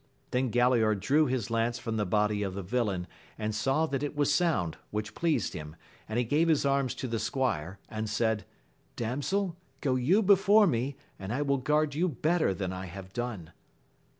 Then 0.31 0.49
Galaor 0.49 0.99
drew 0.99 1.27
his 1.27 1.51
lance 1.51 1.77
from 1.77 1.97
the 1.97 2.07
body 2.07 2.41
of 2.41 2.55
the 2.55 2.63
villain, 2.63 3.05
and 3.37 3.53
saw 3.53 3.85
that 3.85 4.01
it 4.01 4.15
was 4.15 4.33
sound, 4.33 4.77
which 4.89 5.13
pleased 5.13 5.53
him; 5.53 5.75
and 6.09 6.17
he 6.17 6.25
gave 6.25 6.47
his 6.47 6.65
arms 6.65 6.95
to 6.95 7.07
the 7.07 7.19
squire, 7.19 7.77
and 7.87 8.09
said, 8.09 8.45
Damsel, 8.95 9.57
go 9.79 9.93
you 9.93 10.23
before 10.23 10.65
me, 10.65 10.95
and 11.19 11.31
I 11.31 11.43
will 11.43 11.59
guard 11.59 11.93
you 11.93 12.09
better 12.09 12.51
than 12.51 12.73
I 12.73 12.87
have 12.87 13.13
done. 13.13 13.51